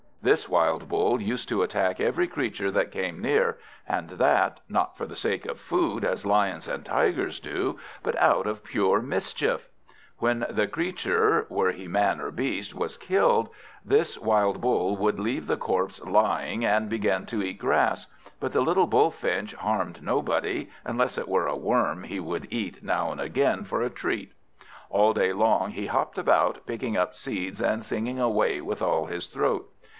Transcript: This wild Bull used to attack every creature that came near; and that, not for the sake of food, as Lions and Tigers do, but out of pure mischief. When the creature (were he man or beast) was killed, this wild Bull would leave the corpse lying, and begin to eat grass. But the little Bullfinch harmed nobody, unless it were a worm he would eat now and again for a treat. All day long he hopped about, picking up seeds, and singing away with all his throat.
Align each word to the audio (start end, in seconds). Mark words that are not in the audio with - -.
This 0.23 0.49
wild 0.49 0.87
Bull 0.87 1.19
used 1.19 1.47
to 1.49 1.61
attack 1.63 1.99
every 1.99 2.27
creature 2.27 2.69
that 2.71 2.91
came 2.91 3.21
near; 3.21 3.57
and 3.87 4.09
that, 4.11 4.59
not 4.69 4.95
for 4.95 5.05
the 5.05 5.15
sake 5.15 5.45
of 5.47 5.59
food, 5.59 6.03
as 6.03 6.27
Lions 6.27 6.67
and 6.67 6.85
Tigers 6.85 7.39
do, 7.39 7.79
but 8.03 8.15
out 8.19 8.45
of 8.47 8.63
pure 8.63 8.99
mischief. 9.01 9.69
When 10.17 10.45
the 10.49 10.67
creature 10.67 11.45
(were 11.49 11.71
he 11.71 11.87
man 11.87 12.19
or 12.19 12.29
beast) 12.29 12.73
was 12.73 12.97
killed, 12.97 13.49
this 13.85 14.17
wild 14.17 14.61
Bull 14.61 14.95
would 14.97 15.19
leave 15.19 15.45
the 15.47 15.57
corpse 15.57 15.99
lying, 16.03 16.63
and 16.65 16.87
begin 16.89 17.25
to 17.27 17.41
eat 17.43 17.59
grass. 17.59 18.07
But 18.39 18.51
the 18.51 18.61
little 18.61 18.87
Bullfinch 18.87 19.53
harmed 19.55 20.03
nobody, 20.03 20.69
unless 20.85 21.17
it 21.17 21.29
were 21.29 21.47
a 21.47 21.55
worm 21.57 22.03
he 22.03 22.19
would 22.19 22.47
eat 22.51 22.83
now 22.83 23.11
and 23.11 23.21
again 23.21 23.63
for 23.63 23.81
a 23.81 23.89
treat. 23.89 24.33
All 24.89 25.13
day 25.13 25.33
long 25.33 25.71
he 25.71 25.87
hopped 25.87 26.17
about, 26.17 26.65
picking 26.67 26.95
up 26.97 27.13
seeds, 27.15 27.61
and 27.61 27.83
singing 27.83 28.19
away 28.19 28.61
with 28.61 28.81
all 28.83 29.05
his 29.05 29.25
throat. 29.27 29.71